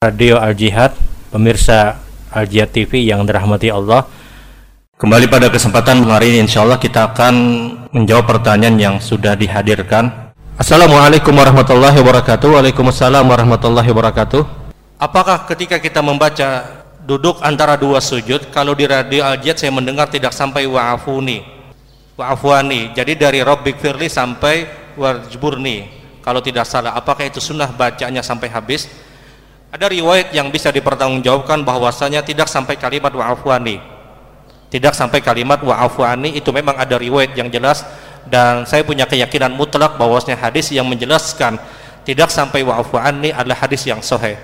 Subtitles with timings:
[0.00, 0.96] Radio Al Jihad,
[1.28, 2.00] pemirsa
[2.32, 4.08] Al Jihad TV yang dirahmati Allah.
[4.96, 7.34] Kembali pada kesempatan hari ini insya Allah kita akan
[7.92, 10.32] menjawab pertanyaan yang sudah dihadirkan.
[10.56, 12.56] Assalamualaikum warahmatullahi wabarakatuh.
[12.56, 14.40] Waalaikumsalam warahmatullahi wabarakatuh.
[14.96, 20.08] Apakah ketika kita membaca duduk antara dua sujud, kalau di radio Al Jihad saya mendengar
[20.08, 21.44] tidak sampai wa'afuni,
[22.16, 22.96] wa'afuani.
[22.96, 24.64] Jadi dari Rabbik Firli sampai
[24.96, 26.00] warjburni.
[26.24, 29.09] Kalau tidak salah, apakah itu sunnah bacanya sampai habis?
[29.70, 33.78] Ada riwayat yang bisa dipertanggungjawabkan bahwasanya tidak sampai kalimat wa'afwani.
[34.66, 37.86] Tidak sampai kalimat wa'afwani itu memang ada riwayat yang jelas
[38.26, 41.54] dan saya punya keyakinan mutlak bahwasanya hadis yang menjelaskan
[42.02, 44.34] tidak sampai wa'afwani adalah hadis yang sahih.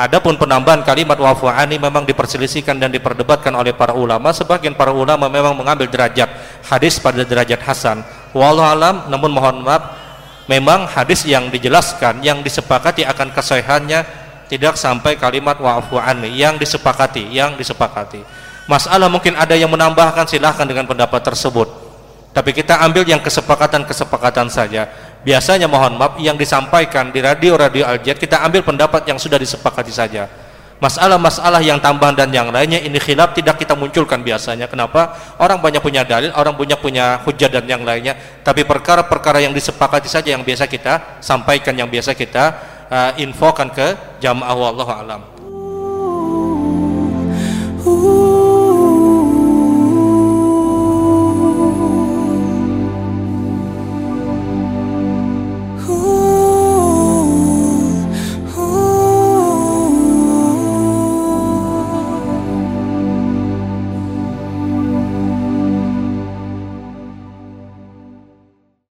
[0.00, 4.32] Adapun penambahan kalimat wa'afwani memang diperselisihkan dan diperdebatkan oleh para ulama.
[4.32, 6.32] Sebagian para ulama memang mengambil derajat
[6.64, 8.00] hadis pada derajat hasan.
[8.32, 9.92] Wallahu alam, namun mohon maaf,
[10.48, 14.19] memang hadis yang dijelaskan yang disepakati akan kesahihannya
[14.50, 18.26] tidak sampai kalimat wa'fu anni yang disepakati yang disepakati.
[18.66, 21.70] Masalah mungkin ada yang menambahkan silahkan dengan pendapat tersebut.
[22.30, 24.86] Tapi kita ambil yang kesepakatan-kesepakatan saja.
[25.22, 30.30] Biasanya mohon maaf yang disampaikan di radio-radio al kita ambil pendapat yang sudah disepakati saja.
[30.80, 34.64] Masalah-masalah yang tambahan dan yang lainnya ini khilaf tidak kita munculkan biasanya.
[34.64, 35.12] Kenapa?
[35.36, 38.16] Orang banyak punya dalil orang banyak punya hujah dan yang lainnya.
[38.40, 43.94] Tapi perkara-perkara yang disepakati saja yang biasa kita sampaikan yang biasa kita uh, infokan ke
[44.20, 45.22] jamaah wallahu alam